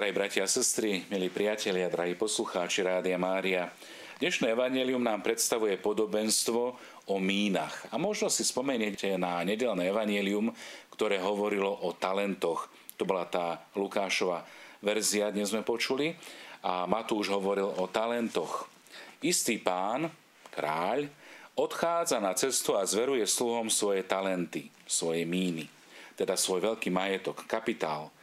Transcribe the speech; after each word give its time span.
Drahí 0.00 0.16
bratia 0.16 0.48
a 0.48 0.54
sestry, 0.56 1.04
milí 1.12 1.28
priatelia, 1.28 1.92
drahí 1.92 2.16
poslucháči 2.16 2.80
Rádia 2.80 3.20
Mária, 3.20 3.68
dnešné 4.16 4.56
evanelium 4.56 5.04
nám 5.04 5.20
predstavuje 5.20 5.76
podobenstvo 5.76 6.72
o 7.04 7.16
mínach. 7.20 7.84
A 7.92 8.00
možno 8.00 8.32
si 8.32 8.40
spomeniete 8.40 9.20
na 9.20 9.44
nedelné 9.44 9.92
evanelium, 9.92 10.56
ktoré 10.88 11.20
hovorilo 11.20 11.84
o 11.84 11.92
talentoch. 11.92 12.72
To 12.96 13.04
bola 13.04 13.28
tá 13.28 13.68
Lukášova 13.76 14.48
verzia, 14.80 15.28
dnes 15.28 15.52
sme 15.52 15.60
počuli. 15.60 16.16
A 16.64 16.88
Matúš 16.88 17.28
hovoril 17.28 17.68
o 17.68 17.84
talentoch. 17.84 18.72
Istý 19.20 19.60
pán, 19.60 20.08
kráľ, 20.48 21.12
odchádza 21.60 22.24
na 22.24 22.32
cestu 22.32 22.72
a 22.72 22.88
zveruje 22.88 23.28
sluhom 23.28 23.68
svoje 23.68 24.00
talenty, 24.08 24.72
svoje 24.88 25.28
míny, 25.28 25.68
teda 26.16 26.40
svoj 26.40 26.72
veľký 26.72 26.88
majetok, 26.88 27.44
kapitál– 27.44 28.08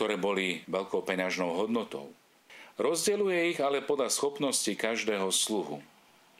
ktoré 0.00 0.16
boli 0.16 0.64
veľkou 0.64 1.04
peňažnou 1.04 1.60
hodnotou. 1.60 2.08
Rozdeluje 2.80 3.52
ich 3.52 3.60
ale 3.60 3.84
podľa 3.84 4.08
schopnosti 4.08 4.72
každého 4.72 5.28
sluhu. 5.28 5.84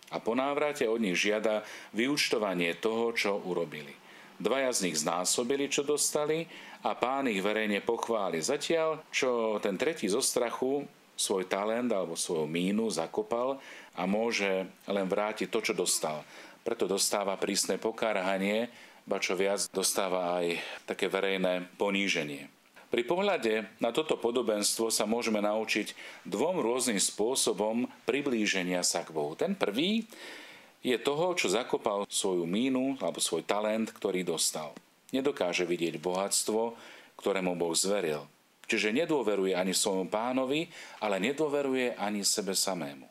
A 0.09 0.16
po 0.16 0.32
návrate 0.32 0.88
od 0.88 0.96
nich 0.96 1.20
žiada 1.20 1.60
vyučtovanie 1.92 2.73
toho, 2.80 3.12
čo 3.12 3.37
urobili. 3.45 3.92
Dvaja 4.41 4.73
z 4.73 4.88
nich 4.88 4.96
znásobili, 4.96 5.68
čo 5.68 5.84
dostali 5.84 6.48
a 6.80 6.96
pán 6.96 7.28
ich 7.28 7.45
verejne 7.45 7.84
pochváli. 7.84 8.41
Zatiaľ, 8.41 9.04
čo 9.12 9.60
ten 9.60 9.77
tretí 9.77 10.09
zo 10.09 10.24
strachu 10.24 10.88
svoj 11.12 11.45
talent 11.45 11.92
alebo 11.92 12.16
svoju 12.16 12.48
mínu 12.48 12.88
zakopal 12.88 13.60
a 13.92 14.09
môže 14.09 14.65
len 14.88 15.04
vrátiť 15.04 15.52
to, 15.52 15.60
čo 15.60 15.77
dostal. 15.77 16.24
Preto 16.65 16.88
dostáva 16.88 17.37
prísne 17.37 17.77
pokárhanie, 17.77 18.73
ba 19.04 19.20
čo 19.20 19.37
viac 19.37 19.68
dostáva 19.68 20.40
aj 20.40 20.56
také 20.88 21.12
verejné 21.12 21.68
poníženie. 21.77 22.59
Pri 22.90 23.06
pohľade 23.06 23.70
na 23.78 23.94
toto 23.94 24.18
podobenstvo 24.18 24.90
sa 24.90 25.06
môžeme 25.06 25.38
naučiť 25.38 25.94
dvom 26.26 26.58
rôznym 26.58 26.98
spôsobom 26.98 27.86
priblíženia 28.02 28.82
sa 28.82 29.06
k 29.06 29.15
Bohu. 29.15 29.38
Ten 29.38 29.54
prvý 29.54 30.10
je 30.82 30.98
toho, 30.98 31.38
čo 31.38 31.54
zakopal 31.54 32.02
svoju 32.10 32.42
mínu 32.50 32.98
alebo 32.98 33.23
svoj 33.23 33.46
talent, 33.46 33.95
ktorý 33.95 34.26
dostal. 34.26 34.74
Nedokáže 35.15 35.70
vidieť 35.70 36.02
bohatstvo, 36.02 36.74
ktoré 37.15 37.38
mu 37.38 37.54
Boh 37.54 37.78
zveril. 37.78 38.26
Čiže 38.66 38.95
nedôveruje 38.95 39.54
ani 39.54 39.70
svojmu 39.70 40.10
pánovi, 40.10 40.66
ale 40.98 41.22
nedôveruje 41.22 41.95
ani 41.95 42.26
sebe 42.26 42.59
samému. 42.59 43.06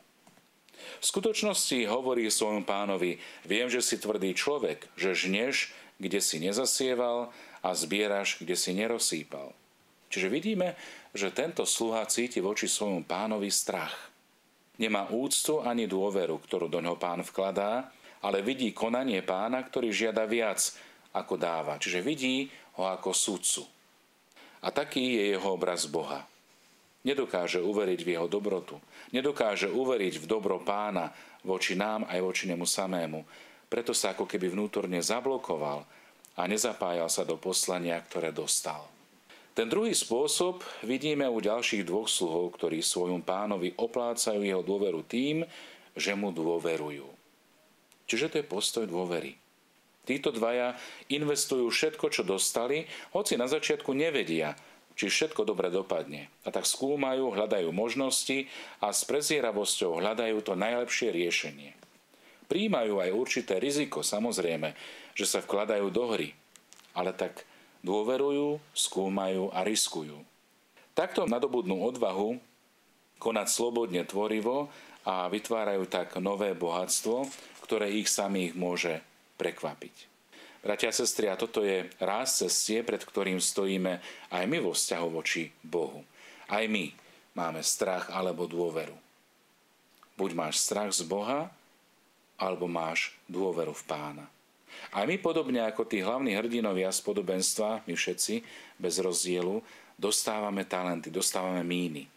V 1.00 1.04
skutočnosti 1.04 1.88
hovorí 1.88 2.28
svojmu 2.28 2.68
pánovi, 2.68 3.16
viem, 3.48 3.72
že 3.72 3.80
si 3.80 3.96
tvrdý 3.96 4.36
človek, 4.36 4.88
že 4.96 5.16
žneš, 5.16 5.72
kde 5.96 6.20
si 6.20 6.36
nezasieval 6.40 7.32
a 7.64 7.68
zbieraš, 7.72 8.40
kde 8.40 8.56
si 8.56 8.76
nerozsýpal. 8.76 9.56
Čiže 10.10 10.26
vidíme, 10.26 10.74
že 11.14 11.30
tento 11.30 11.62
sluha 11.62 12.02
cíti 12.10 12.42
voči 12.42 12.66
svojmu 12.66 13.06
pánovi 13.06 13.46
strach. 13.46 14.10
Nemá 14.82 15.06
úctu 15.06 15.62
ani 15.62 15.86
dôveru, 15.86 16.42
ktorú 16.42 16.66
do 16.66 16.82
ňoho 16.82 16.98
pán 16.98 17.22
vkladá, 17.22 17.94
ale 18.20 18.42
vidí 18.42 18.74
konanie 18.74 19.22
pána, 19.22 19.62
ktorý 19.62 19.94
žiada 19.94 20.26
viac, 20.26 20.74
ako 21.14 21.38
dáva. 21.38 21.78
Čiže 21.78 22.02
vidí 22.02 22.50
ho 22.76 22.90
ako 22.90 23.14
sudcu. 23.14 23.62
A 24.60 24.68
taký 24.74 25.16
je 25.16 25.24
jeho 25.36 25.56
obraz 25.56 25.86
Boha. 25.86 26.26
Nedokáže 27.00 27.64
uveriť 27.64 28.00
v 28.04 28.12
jeho 28.18 28.28
dobrotu. 28.28 28.76
Nedokáže 29.14 29.72
uveriť 29.72 30.20
v 30.20 30.26
dobro 30.28 30.60
pána 30.60 31.08
voči 31.40 31.72
nám 31.72 32.04
aj 32.04 32.20
voči 32.20 32.44
nemu 32.44 32.68
samému. 32.68 33.20
Preto 33.72 33.96
sa 33.96 34.12
ako 34.12 34.28
keby 34.28 34.52
vnútorne 34.52 35.00
zablokoval 35.00 35.86
a 36.36 36.42
nezapájal 36.44 37.08
sa 37.08 37.24
do 37.24 37.40
poslania, 37.40 37.96
ktoré 38.04 38.36
dostal. 38.36 38.99
Ten 39.50 39.66
druhý 39.66 39.90
spôsob 39.90 40.62
vidíme 40.86 41.26
u 41.26 41.42
ďalších 41.42 41.82
dvoch 41.82 42.06
sluhov, 42.06 42.54
ktorí 42.54 42.80
svojom 42.80 43.20
pánovi 43.26 43.74
oplácajú 43.74 44.46
jeho 44.46 44.62
dôveru 44.62 45.02
tým, 45.02 45.42
že 45.98 46.14
mu 46.14 46.30
dôverujú. 46.30 47.06
Čiže 48.06 48.26
to 48.30 48.36
je 48.42 48.46
postoj 48.46 48.84
dôvery. 48.86 49.34
Títo 50.06 50.30
dvaja 50.30 50.78
investujú 51.10 51.70
všetko, 51.70 52.06
čo 52.10 52.22
dostali, 52.22 52.86
hoci 53.14 53.34
na 53.38 53.46
začiatku 53.50 53.90
nevedia, 53.94 54.54
či 54.94 55.06
všetko 55.06 55.46
dobre 55.46 55.70
dopadne. 55.70 56.30
A 56.46 56.50
tak 56.50 56.66
skúmajú, 56.66 57.30
hľadajú 57.30 57.70
možnosti 57.70 58.50
a 58.82 58.90
s 58.90 59.02
prezieravosťou 59.06 59.98
hľadajú 59.98 60.42
to 60.42 60.58
najlepšie 60.58 61.14
riešenie. 61.14 61.70
Príjmajú 62.50 62.98
aj 62.98 63.10
určité 63.14 63.62
riziko, 63.62 64.02
samozrejme, 64.02 64.74
že 65.14 65.26
sa 65.26 65.38
vkladajú 65.38 65.86
do 65.94 66.04
hry. 66.10 66.34
Ale 66.98 67.14
tak 67.14 67.46
Dôverujú, 67.80 68.60
skúmajú 68.76 69.48
a 69.50 69.64
riskujú. 69.64 70.20
Takto 70.92 71.24
nadobudnú 71.24 71.80
odvahu 71.80 72.36
konať 73.16 73.46
slobodne 73.48 74.04
tvorivo 74.04 74.68
a 75.04 75.28
vytvárajú 75.32 75.88
tak 75.88 76.16
nové 76.20 76.52
bohatstvo, 76.52 77.24
ktoré 77.64 77.92
ich 77.92 78.08
samých 78.08 78.52
môže 78.56 79.00
prekvapiť. 79.40 80.10
Bratia 80.60 80.92
a 80.92 80.96
sestry, 80.96 81.32
a 81.32 81.40
toto 81.40 81.64
je 81.64 81.88
ráz 81.96 82.44
cestie, 82.44 82.84
pred 82.84 83.00
ktorým 83.00 83.40
stojíme 83.40 83.96
aj 84.28 84.44
my 84.44 84.58
vo 84.60 84.76
vzťahu 84.76 85.08
voči 85.08 85.48
Bohu. 85.64 86.04
Aj 86.52 86.60
my 86.68 86.92
máme 87.32 87.64
strach 87.64 88.12
alebo 88.12 88.44
dôveru. 88.44 88.92
Buď 90.20 90.30
máš 90.36 90.60
strach 90.60 90.92
z 90.92 91.08
Boha, 91.08 91.48
alebo 92.36 92.68
máš 92.68 93.16
dôveru 93.24 93.72
v 93.72 93.84
pána. 93.88 94.24
A 94.94 95.06
my 95.06 95.16
podobne 95.22 95.62
ako 95.64 95.86
tí 95.86 96.02
hlavní 96.02 96.34
hrdinovia 96.34 96.90
z 96.90 97.00
podobenstva, 97.04 97.86
my 97.86 97.94
všetci, 97.94 98.34
bez 98.76 98.98
rozdielu, 98.98 99.62
dostávame 99.94 100.66
talenty, 100.66 101.12
dostávame 101.12 101.62
míny. 101.62 102.08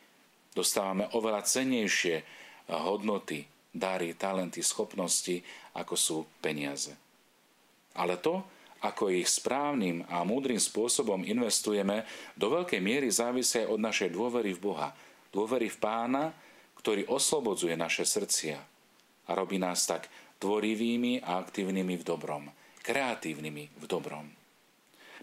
Dostávame 0.53 1.09
oveľa 1.17 1.43
cenejšie 1.45 2.23
hodnoty, 2.69 3.45
dary, 3.73 4.13
talenty, 4.13 4.61
schopnosti, 4.61 5.41
ako 5.73 5.93
sú 5.97 6.17
peniaze. 6.39 6.93
Ale 7.97 8.21
to, 8.21 8.45
ako 8.83 9.09
ich 9.09 9.29
správnym 9.31 10.03
a 10.11 10.21
múdrym 10.27 10.59
spôsobom 10.59 11.23
investujeme, 11.23 12.05
do 12.35 12.51
veľkej 12.51 12.81
miery 12.83 13.09
závisí 13.09 13.63
od 13.65 13.79
našej 13.79 14.11
dôvery 14.11 14.53
v 14.53 14.63
Boha, 14.63 14.89
dôvery 15.33 15.71
v 15.71 15.77
Pána, 15.81 16.35
ktorý 16.77 17.07
oslobodzuje 17.07 17.79
naše 17.79 18.03
srdcia 18.03 18.59
a 19.23 19.31
robí 19.31 19.55
nás 19.55 19.87
tak 19.87 20.11
tvorivými 20.43 21.23
a 21.23 21.39
aktívnymi 21.39 21.95
v 21.95 22.03
dobrom, 22.03 22.43
kreatívnymi 22.83 23.79
v 23.79 23.85
dobrom. 23.87 24.27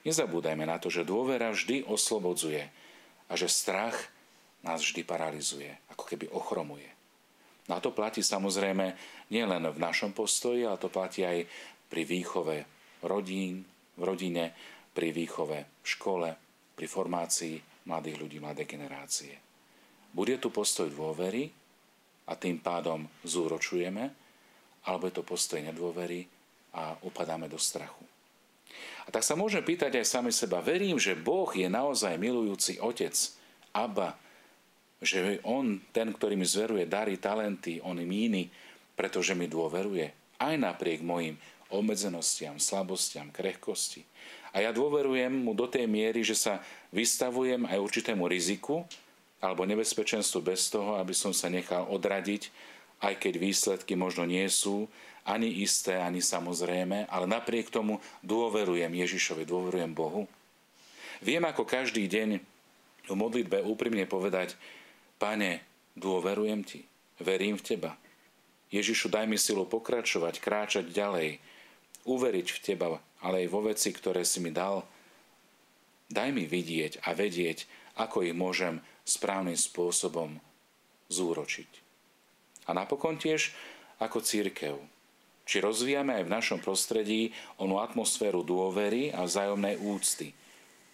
Nezabúdajme 0.00 0.64
na 0.64 0.80
to, 0.80 0.88
že 0.88 1.04
dôvera 1.04 1.52
vždy 1.52 1.84
oslobodzuje 1.84 2.64
a 3.28 3.32
že 3.36 3.52
strach 3.52 4.08
nás 4.64 4.80
vždy 4.80 5.04
paralizuje, 5.04 5.68
ako 5.92 6.04
keby 6.08 6.32
ochromuje. 6.32 6.88
Na 7.68 7.78
to 7.84 7.92
platí 7.92 8.24
samozrejme 8.24 8.96
nielen 9.28 9.68
v 9.68 9.78
našom 9.78 10.16
postoji, 10.16 10.64
ale 10.64 10.80
to 10.80 10.88
platí 10.88 11.22
aj 11.22 11.44
pri 11.92 12.02
výchove 12.08 12.56
rodín, 13.04 13.62
v 14.00 14.02
rodine, 14.02 14.56
pri 14.96 15.12
výchove 15.12 15.84
v 15.84 15.86
škole, 15.86 16.28
pri 16.72 16.86
formácii 16.88 17.86
mladých 17.86 18.16
ľudí, 18.16 18.36
mladé 18.40 18.64
generácie. 18.64 19.36
Bude 20.10 20.40
tu 20.40 20.48
postoj 20.48 20.88
dôvery 20.88 21.46
a 22.26 22.32
tým 22.34 22.58
pádom 22.58 23.04
zúročujeme, 23.22 24.19
alebo 24.86 25.08
je 25.08 25.14
to 25.16 25.24
postoj 25.26 25.60
nedôvery 25.60 26.24
a 26.72 26.96
upadáme 27.04 27.50
do 27.50 27.58
strachu. 27.58 28.06
A 29.04 29.08
tak 29.10 29.26
sa 29.26 29.34
môžeme 29.34 29.66
pýtať 29.66 29.98
aj 29.98 30.06
sami 30.06 30.30
seba, 30.30 30.62
verím, 30.62 30.96
že 30.96 31.18
Boh 31.18 31.50
je 31.50 31.66
naozaj 31.66 32.14
milujúci 32.20 32.78
otec, 32.78 33.12
Abba, 33.74 34.18
že 35.00 35.40
On, 35.46 35.80
ten, 35.90 36.12
ktorý 36.12 36.36
mi 36.36 36.46
zveruje 36.46 36.86
dary, 36.86 37.16
talenty, 37.16 37.80
On 37.82 37.96
míny, 37.96 38.52
pretože 38.94 39.32
mi 39.32 39.48
dôveruje, 39.48 40.12
aj 40.38 40.54
napriek 40.60 41.00
mojim 41.00 41.40
obmedzenostiam, 41.70 42.58
slabostiam, 42.58 43.30
krehkosti. 43.30 44.02
A 44.50 44.66
ja 44.66 44.74
dôverujem 44.74 45.30
mu 45.30 45.54
do 45.54 45.70
tej 45.70 45.86
miery, 45.86 46.26
že 46.26 46.34
sa 46.34 46.58
vystavujem 46.90 47.64
aj 47.70 47.78
určitému 47.78 48.26
riziku 48.26 48.82
alebo 49.38 49.64
nebezpečenstvu 49.64 50.42
bez 50.42 50.68
toho, 50.68 50.98
aby 50.98 51.14
som 51.14 51.30
sa 51.30 51.46
nechal 51.46 51.86
odradiť 51.86 52.50
aj 53.00 53.14
keď 53.16 53.34
výsledky 53.40 53.96
možno 53.96 54.28
nie 54.28 54.44
sú 54.48 54.88
ani 55.24 55.64
isté, 55.64 56.00
ani 56.00 56.24
samozrejme, 56.24 57.08
ale 57.08 57.26
napriek 57.28 57.68
tomu 57.68 58.00
dôverujem 58.24 58.90
Ježišovi, 58.90 59.44
dôverujem 59.44 59.92
Bohu. 59.92 60.24
Viem 61.20 61.44
ako 61.44 61.68
každý 61.68 62.08
deň 62.08 62.40
v 63.08 63.14
modlitbe 63.14 63.60
úprimne 63.64 64.08
povedať, 64.08 64.56
Pane, 65.20 65.60
dôverujem 65.96 66.64
Ti, 66.64 66.80
verím 67.20 67.60
v 67.60 67.64
Teba. 67.64 67.92
Ježišu, 68.72 69.12
daj 69.12 69.28
mi 69.28 69.36
silu 69.36 69.68
pokračovať, 69.68 70.40
kráčať 70.40 70.88
ďalej, 70.88 71.36
uveriť 72.08 72.48
v 72.48 72.58
Teba, 72.64 72.96
ale 73.20 73.44
aj 73.44 73.52
vo 73.52 73.60
veci, 73.68 73.92
ktoré 73.92 74.24
si 74.24 74.40
mi 74.40 74.48
dal. 74.48 74.86
Daj 76.08 76.30
mi 76.32 76.48
vidieť 76.48 77.04
a 77.04 77.12
vedieť, 77.12 77.68
ako 78.00 78.24
ich 78.24 78.34
môžem 78.34 78.80
správnym 79.04 79.58
spôsobom 79.58 80.40
zúročiť. 81.12 81.89
A 82.66 82.76
napokon 82.76 83.16
tiež 83.16 83.54
ako 84.00 84.24
církev. 84.24 84.76
Či 85.44 85.60
rozvíjame 85.64 86.16
aj 86.20 86.24
v 86.28 86.34
našom 86.34 86.58
prostredí 86.62 87.34
onú 87.58 87.80
atmosféru 87.82 88.46
dôvery 88.46 89.10
a 89.10 89.26
vzájomnej 89.26 89.80
úcty, 89.82 90.32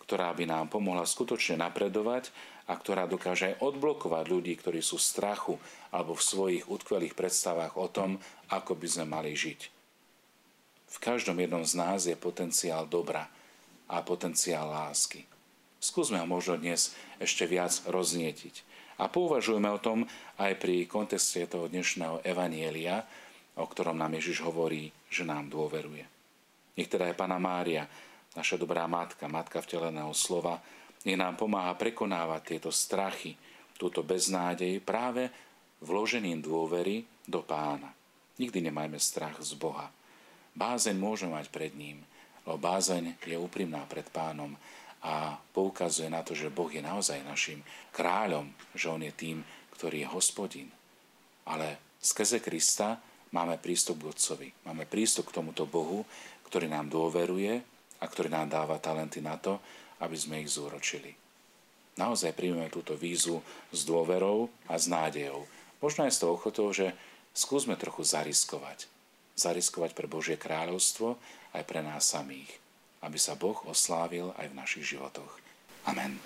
ktorá 0.07 0.33
by 0.33 0.47
nám 0.49 0.67
pomohla 0.73 1.05
skutočne 1.05 1.61
napredovať 1.61 2.31
a 2.67 2.75
ktorá 2.75 3.07
dokáže 3.07 3.55
aj 3.55 3.61
odblokovať 3.63 4.25
ľudí, 4.27 4.59
ktorí 4.59 4.83
sú 4.83 4.99
v 4.99 5.07
strachu 5.07 5.55
alebo 5.95 6.19
v 6.19 6.27
svojich 6.27 6.65
utkvelých 6.67 7.15
predstavách 7.15 7.79
o 7.79 7.87
tom, 7.93 8.19
ako 8.51 8.75
by 8.75 8.87
sme 8.91 9.07
mali 9.07 9.37
žiť. 9.37 9.61
V 10.87 10.97
každom 10.99 11.37
jednom 11.37 11.63
z 11.63 11.75
nás 11.77 12.09
je 12.09 12.17
potenciál 12.17 12.89
dobra 12.89 13.29
a 13.87 14.03
potenciál 14.03 14.73
lásky. 14.73 15.36
Skúsme 15.77 16.19
ho 16.21 16.27
možno 16.27 16.57
dnes 16.57 16.97
ešte 17.21 17.45
viac 17.45 17.85
roznietiť. 17.85 18.65
A 18.97 19.13
pouvažujeme 19.13 19.69
o 19.69 19.83
tom 19.83 20.09
aj 20.41 20.57
pri 20.57 20.89
kontexte 20.89 21.45
toho 21.45 21.69
dnešného 21.69 22.25
evanielia, 22.25 23.05
o 23.61 23.69
ktorom 23.69 23.97
nám 23.97 24.17
Ježiš 24.17 24.41
hovorí, 24.45 24.89
že 25.13 25.29
nám 25.29 25.53
dôveruje. 25.53 26.05
Nech 26.77 26.89
teda 26.89 27.13
aj 27.13 27.17
Pana 27.17 27.37
Mária, 27.37 27.85
naša 28.37 28.57
dobrá 28.61 28.85
matka, 28.89 29.29
matka 29.29 29.61
vteleného 29.61 30.13
slova, 30.17 30.61
nech 31.05 31.17
nám 31.17 31.37
pomáha 31.37 31.77
prekonávať 31.77 32.57
tieto 32.57 32.71
strachy, 32.73 33.37
túto 33.77 34.01
beznádej 34.01 34.81
práve 34.81 35.29
vložením 35.85 36.41
dôvery 36.41 37.05
do 37.29 37.45
pána. 37.45 37.93
Nikdy 38.41 38.69
nemajme 38.73 38.97
strach 39.01 39.37
z 39.41 39.57
Boha. 39.57 39.89
Bázeň 40.57 40.97
môžeme 40.97 41.37
mať 41.37 41.53
pred 41.53 41.73
ním, 41.77 42.01
lebo 42.49 42.57
bázeň 42.57 43.21
je 43.25 43.37
úprimná 43.37 43.85
pred 43.85 44.09
pánom 44.09 44.57
a 45.07 45.39
poukazuje 45.55 46.11
na 46.11 46.27
to, 46.27 46.35
že 46.35 46.51
Boh 46.51 46.67
je 46.67 46.83
naozaj 46.83 47.23
našim 47.23 47.63
kráľom, 47.95 48.51
že 48.75 48.91
On 48.91 48.99
je 48.99 49.15
tým, 49.15 49.39
ktorý 49.79 50.03
je 50.03 50.09
hospodin. 50.11 50.69
Ale 51.47 51.95
skrze 52.03 52.43
Krista 52.43 52.99
máme 53.31 53.55
prístup 53.63 54.03
k 54.03 54.11
Otcovi. 54.11 54.49
Máme 54.67 54.83
prístup 54.91 55.31
k 55.31 55.39
tomuto 55.39 55.63
Bohu, 55.63 56.03
ktorý 56.51 56.67
nám 56.67 56.91
dôveruje 56.91 57.63
a 58.03 58.05
ktorý 58.05 58.35
nám 58.35 58.51
dáva 58.51 58.83
talenty 58.83 59.23
na 59.23 59.39
to, 59.39 59.63
aby 60.03 60.19
sme 60.19 60.43
ich 60.43 60.51
zúročili. 60.51 61.15
Naozaj 61.97 62.35
príjmeme 62.35 62.69
túto 62.69 62.99
vízu 62.99 63.41
s 63.71 63.87
dôverou 63.87 64.51
a 64.67 64.75
s 64.75 64.91
nádejou. 64.91 65.47
Možno 65.79 66.05
aj 66.05 66.13
s 66.13 66.21
tou 66.21 66.35
ochotou, 66.35 66.69
že 66.75 66.93
skúsme 67.33 67.79
trochu 67.79 68.03
zariskovať 68.05 68.91
zariskovať 69.37 69.93
pre 69.93 70.09
Božie 70.09 70.41
kráľovstvo 70.41 71.21
aj 71.53 71.63
pre 71.69 71.85
nás 71.85 72.09
samých, 72.09 72.49
aby 73.07 73.19
sa 73.23 73.39
Boh 73.39 73.55
oslávil 73.71 74.35
aj 74.35 74.51
v 74.51 74.59
našich 74.59 74.85
životoch. 74.99 75.39
Amen. 75.87 76.19